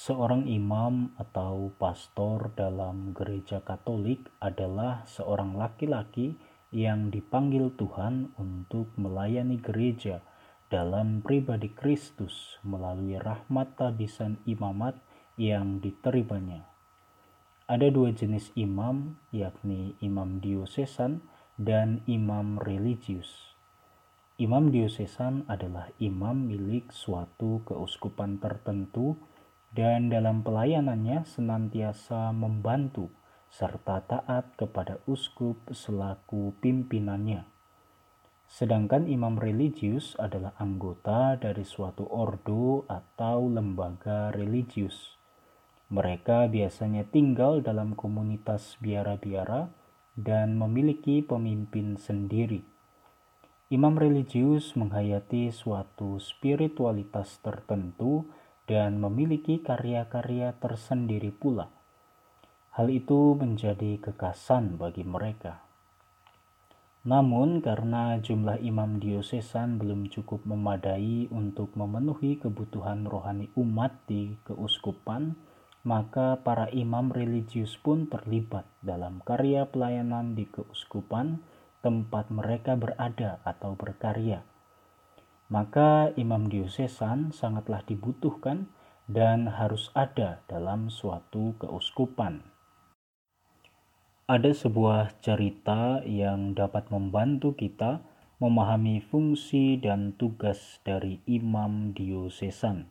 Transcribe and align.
Seorang 0.00 0.48
imam 0.48 1.12
atau 1.20 1.76
pastor 1.76 2.56
dalam 2.56 3.12
gereja 3.12 3.60
Katolik 3.60 4.32
adalah 4.40 5.04
seorang 5.04 5.60
laki-laki 5.60 6.40
yang 6.72 7.12
dipanggil 7.12 7.68
Tuhan 7.76 8.32
untuk 8.40 8.88
melayani 8.96 9.60
gereja 9.60 10.24
dalam 10.72 11.20
pribadi 11.20 11.68
Kristus 11.68 12.56
melalui 12.64 13.20
rahmat 13.20 13.76
tabisan 13.76 14.40
imamat 14.48 14.96
yang 15.36 15.84
diterimanya. 15.84 16.64
Ada 17.68 17.92
dua 17.92 18.16
jenis 18.16 18.56
imam, 18.56 19.20
yakni 19.36 20.00
imam 20.00 20.40
diosesan 20.40 21.20
dan 21.60 22.00
imam 22.08 22.56
religius. 22.56 23.52
Imam 24.40 24.72
diosesan 24.72 25.44
adalah 25.44 25.92
imam 26.00 26.48
milik 26.48 26.88
suatu 26.88 27.60
keuskupan 27.68 28.40
tertentu 28.40 29.20
dan 29.70 30.10
dalam 30.10 30.42
pelayanannya 30.42 31.22
senantiasa 31.22 32.34
membantu 32.34 33.10
serta 33.50 34.02
taat 34.06 34.54
kepada 34.58 35.02
uskup 35.06 35.58
selaku 35.70 36.54
pimpinannya. 36.62 37.46
Sedangkan 38.50 39.06
imam 39.06 39.38
religius 39.38 40.18
adalah 40.18 40.58
anggota 40.58 41.38
dari 41.38 41.62
suatu 41.62 42.02
ordo 42.10 42.82
atau 42.90 43.46
lembaga 43.46 44.34
religius. 44.34 45.14
Mereka 45.90 46.50
biasanya 46.50 47.06
tinggal 47.06 47.62
dalam 47.62 47.94
komunitas 47.94 48.74
biara-biara 48.82 49.70
dan 50.18 50.58
memiliki 50.58 51.22
pemimpin 51.22 51.94
sendiri. 51.94 52.66
Imam 53.70 53.94
religius 53.94 54.74
menghayati 54.74 55.54
suatu 55.54 56.18
spiritualitas 56.18 57.38
tertentu 57.38 58.26
dan 58.70 59.02
memiliki 59.02 59.58
karya-karya 59.58 60.54
tersendiri 60.62 61.34
pula. 61.34 61.66
Hal 62.78 62.86
itu 62.86 63.34
menjadi 63.34 63.98
kekasan 63.98 64.78
bagi 64.78 65.02
mereka. 65.02 65.58
Namun, 67.02 67.58
karena 67.58 68.22
jumlah 68.22 68.62
imam 68.62 69.02
diosesan 69.02 69.82
belum 69.82 70.06
cukup 70.06 70.46
memadai 70.46 71.26
untuk 71.34 71.74
memenuhi 71.74 72.38
kebutuhan 72.38 73.10
rohani 73.10 73.50
umat 73.58 73.90
di 74.06 74.38
keuskupan, 74.46 75.34
maka 75.82 76.38
para 76.38 76.70
imam 76.70 77.10
religius 77.10 77.74
pun 77.74 78.06
terlibat 78.06 78.70
dalam 78.86 79.18
karya 79.26 79.66
pelayanan 79.66 80.38
di 80.38 80.46
keuskupan 80.46 81.42
tempat 81.82 82.30
mereka 82.30 82.78
berada 82.78 83.42
atau 83.42 83.74
berkarya 83.74 84.46
maka 85.50 86.14
imam 86.14 86.46
diosesan 86.46 87.34
sangatlah 87.34 87.82
dibutuhkan 87.82 88.70
dan 89.10 89.50
harus 89.50 89.90
ada 89.98 90.46
dalam 90.46 90.86
suatu 90.86 91.58
keuskupan. 91.58 92.46
Ada 94.30 94.54
sebuah 94.54 95.18
cerita 95.18 96.06
yang 96.06 96.54
dapat 96.54 96.86
membantu 96.94 97.58
kita 97.58 97.98
memahami 98.38 99.02
fungsi 99.02 99.74
dan 99.82 100.14
tugas 100.14 100.78
dari 100.86 101.18
imam 101.26 101.90
diosesan. 101.98 102.86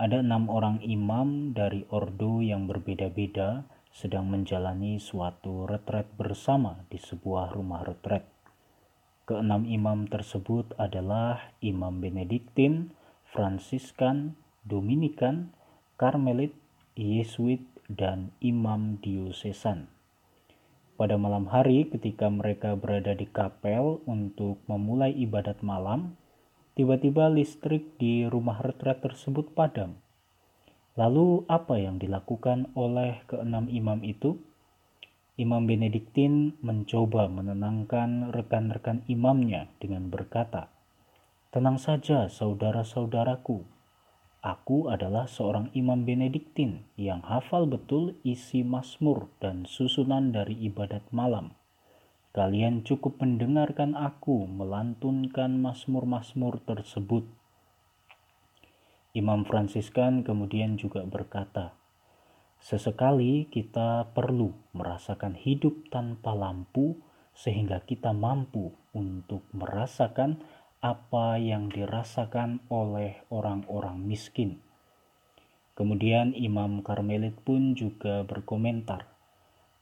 Ada 0.00 0.24
enam 0.24 0.48
orang 0.48 0.80
imam 0.80 1.52
dari 1.52 1.84
ordo 1.92 2.40
yang 2.40 2.64
berbeda-beda 2.64 3.68
sedang 3.92 4.32
menjalani 4.32 4.96
suatu 4.96 5.68
retret 5.68 6.08
bersama 6.16 6.88
di 6.88 6.96
sebuah 6.96 7.52
rumah 7.52 7.84
retret. 7.84 8.41
Keenam 9.22 9.70
imam 9.70 10.10
tersebut 10.10 10.74
adalah 10.82 11.54
Imam 11.62 12.02
Benediktin, 12.02 12.90
Fransiskan, 13.30 14.34
Dominikan, 14.66 15.54
Karmelit, 15.94 16.50
Yesuit, 16.98 17.62
dan 17.86 18.34
Imam 18.42 18.98
Diosesan. 18.98 19.86
Pada 20.98 21.14
malam 21.14 21.46
hari 21.46 21.86
ketika 21.86 22.26
mereka 22.30 22.74
berada 22.74 23.14
di 23.14 23.30
kapel 23.30 24.02
untuk 24.10 24.58
memulai 24.66 25.14
ibadat 25.14 25.62
malam, 25.62 26.18
tiba-tiba 26.74 27.30
listrik 27.30 27.94
di 28.02 28.26
rumah 28.26 28.58
retret 28.58 29.06
tersebut 29.06 29.54
padam. 29.54 30.02
Lalu 30.98 31.46
apa 31.48 31.80
yang 31.80 31.96
dilakukan 31.96 32.74
oleh 32.76 33.24
keenam 33.30 33.70
imam 33.70 34.04
itu? 34.04 34.36
Imam 35.40 35.64
Benediktin 35.64 36.60
mencoba 36.60 37.24
menenangkan 37.24 38.36
rekan-rekan 38.36 39.00
imamnya 39.08 39.64
dengan 39.80 40.12
berkata, 40.12 40.68
"Tenang 41.48 41.80
saja, 41.80 42.28
saudara-saudaraku. 42.28 43.64
Aku 44.44 44.92
adalah 44.92 45.24
seorang 45.24 45.72
imam 45.72 46.04
Benediktin 46.04 46.84
yang 47.00 47.24
hafal 47.24 47.64
betul 47.64 48.20
isi 48.20 48.60
Mazmur 48.60 49.32
dan 49.40 49.64
susunan 49.64 50.36
dari 50.36 50.52
ibadat 50.68 51.08
malam. 51.16 51.56
Kalian 52.36 52.84
cukup 52.84 53.16
mendengarkan 53.24 53.96
aku 53.96 54.44
melantunkan 54.44 55.56
Mazmur-Mazmur 55.64 56.60
tersebut." 56.68 57.24
Imam 59.16 59.48
Fransiskan 59.48 60.28
kemudian 60.28 60.76
juga 60.76 61.08
berkata, 61.08 61.72
Sesekali 62.62 63.50
kita 63.50 64.14
perlu 64.14 64.54
merasakan 64.70 65.34
hidup 65.34 65.90
tanpa 65.90 66.30
lampu, 66.30 66.94
sehingga 67.34 67.82
kita 67.82 68.14
mampu 68.14 68.70
untuk 68.94 69.42
merasakan 69.50 70.38
apa 70.78 71.42
yang 71.42 71.66
dirasakan 71.74 72.62
oleh 72.70 73.18
orang-orang 73.34 73.98
miskin. 74.06 74.62
Kemudian 75.74 76.38
Imam 76.38 76.86
Karmelit 76.86 77.34
pun 77.42 77.74
juga 77.74 78.22
berkomentar. 78.22 79.10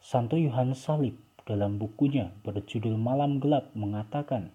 Santo 0.00 0.40
Yohanes 0.40 0.80
Salib 0.80 1.20
dalam 1.44 1.76
bukunya 1.76 2.32
berjudul 2.40 2.96
Malam 2.96 3.36
Gelap 3.36 3.68
mengatakan 3.76 4.48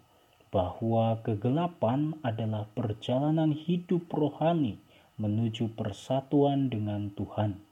bahwa 0.50 1.22
kegelapan 1.22 2.18
adalah 2.26 2.66
perjalanan 2.74 3.54
hidup 3.54 4.10
rohani 4.10 4.82
menuju 5.22 5.78
persatuan 5.78 6.74
dengan 6.74 7.14
Tuhan. 7.14 7.67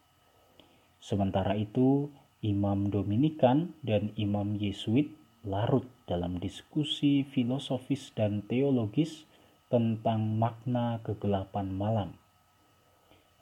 Sementara 1.05 1.53
itu, 1.53 2.09
Imam 2.41 2.89
Dominikan 2.89 3.77
dan 3.85 4.09
Imam 4.17 4.57
Yesuit 4.57 5.13
larut 5.45 5.85
dalam 6.09 6.41
diskusi 6.41 7.21
filosofis 7.21 8.09
dan 8.17 8.41
teologis 8.49 9.29
tentang 9.69 10.25
makna 10.41 10.97
kegelapan 11.05 11.69
malam. 11.69 12.09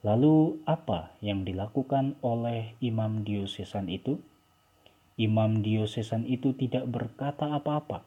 Lalu, 0.04 0.60
apa 0.68 1.16
yang 1.24 1.48
dilakukan 1.48 2.20
oleh 2.20 2.76
Imam 2.84 3.24
Diosesan 3.24 3.88
itu? 3.88 4.20
Imam 5.16 5.64
Diosesan 5.64 6.28
itu 6.28 6.52
tidak 6.60 6.84
berkata 6.92 7.48
apa-apa, 7.48 8.04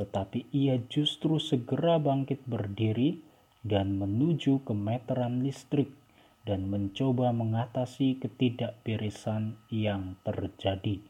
tetapi 0.00 0.48
ia 0.48 0.80
justru 0.88 1.36
segera 1.36 2.00
bangkit 2.00 2.40
berdiri 2.48 3.20
dan 3.60 4.00
menuju 4.00 4.64
ke 4.64 4.72
meteran 4.72 5.44
listrik 5.44 5.92
dan 6.44 6.68
mencoba 6.68 7.32
mengatasi 7.32 8.20
ketidakberesan 8.20 9.56
yang 9.72 10.20
terjadi. 10.24 11.00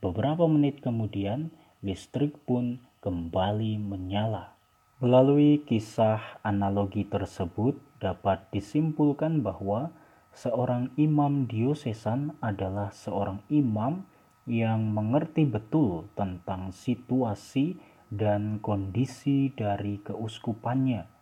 Beberapa 0.00 0.44
menit 0.48 0.84
kemudian, 0.84 1.52
listrik 1.80 2.36
pun 2.44 2.84
kembali 3.00 3.80
menyala. 3.80 4.56
Melalui 5.00 5.64
kisah 5.64 6.40
analogi 6.44 7.08
tersebut, 7.08 7.80
dapat 8.04 8.52
disimpulkan 8.52 9.40
bahwa 9.40 9.92
seorang 10.36 10.92
imam 11.00 11.48
diosesan 11.48 12.36
adalah 12.44 12.92
seorang 12.92 13.40
imam 13.48 14.04
yang 14.44 14.92
mengerti 14.92 15.48
betul 15.48 16.08
tentang 16.16 16.72
situasi 16.72 17.80
dan 18.12 18.60
kondisi 18.60 19.52
dari 19.56 20.00
keuskupannya 20.04 21.19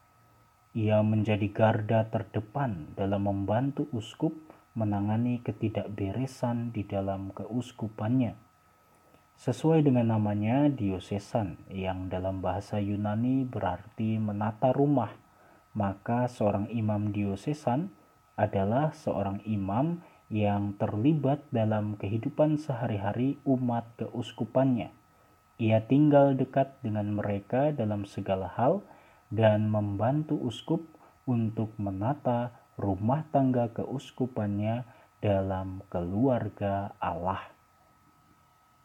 ia 0.76 1.00
menjadi 1.00 1.48
garda 1.48 2.08
terdepan 2.12 2.92
dalam 2.98 3.24
membantu 3.24 3.88
uskup 3.94 4.36
menangani 4.76 5.40
ketidakberesan 5.40 6.70
di 6.70 6.84
dalam 6.84 7.32
keuskupannya. 7.32 8.36
Sesuai 9.38 9.86
dengan 9.86 10.18
namanya 10.18 10.66
diosesan 10.66 11.70
yang 11.70 12.10
dalam 12.10 12.42
bahasa 12.42 12.82
Yunani 12.82 13.46
berarti 13.46 14.18
menata 14.18 14.74
rumah, 14.74 15.14
maka 15.78 16.26
seorang 16.26 16.66
imam 16.74 17.14
diosesan 17.14 17.94
adalah 18.34 18.90
seorang 18.94 19.38
imam 19.46 20.02
yang 20.28 20.76
terlibat 20.76 21.42
dalam 21.54 21.96
kehidupan 21.96 22.60
sehari-hari 22.60 23.40
umat 23.48 23.86
keuskupannya. 23.96 24.92
Ia 25.58 25.82
tinggal 25.86 26.38
dekat 26.38 26.78
dengan 26.84 27.10
mereka 27.14 27.74
dalam 27.74 28.06
segala 28.06 28.46
hal, 28.54 28.82
dan 29.28 29.68
membantu 29.68 30.36
uskup 30.40 30.80
untuk 31.28 31.76
menata 31.76 32.52
rumah 32.80 33.26
tangga 33.28 33.68
keuskupannya 33.74 34.86
dalam 35.20 35.82
keluarga 35.90 36.94
Allah. 37.02 37.57